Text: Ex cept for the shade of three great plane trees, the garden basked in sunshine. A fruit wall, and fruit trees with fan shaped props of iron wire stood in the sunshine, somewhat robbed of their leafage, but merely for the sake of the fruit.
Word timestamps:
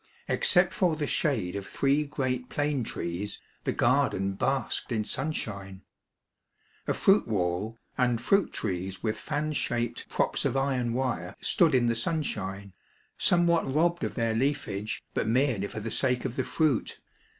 Ex 0.27 0.49
cept 0.49 0.73
for 0.73 0.95
the 0.95 1.05
shade 1.05 1.55
of 1.55 1.67
three 1.67 2.03
great 2.07 2.49
plane 2.49 2.83
trees, 2.83 3.39
the 3.65 3.71
garden 3.71 4.31
basked 4.33 4.91
in 4.91 5.05
sunshine. 5.05 5.83
A 6.87 6.93
fruit 6.95 7.27
wall, 7.27 7.77
and 7.99 8.19
fruit 8.19 8.51
trees 8.51 9.03
with 9.03 9.15
fan 9.15 9.53
shaped 9.53 10.09
props 10.09 10.43
of 10.43 10.57
iron 10.57 10.93
wire 10.95 11.35
stood 11.39 11.75
in 11.75 11.85
the 11.85 11.93
sunshine, 11.93 12.73
somewhat 13.19 13.71
robbed 13.71 14.03
of 14.03 14.15
their 14.15 14.33
leafage, 14.33 15.03
but 15.13 15.27
merely 15.27 15.67
for 15.67 15.79
the 15.79 15.91
sake 15.91 16.25
of 16.25 16.35
the 16.35 16.43
fruit. 16.45 16.99